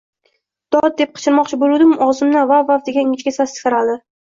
[0.75, 4.03] “Dod!” deb qichqirmoqchi bo‘luvdim, og‘zimdan “vav, vav” degan ingichka sas taraldi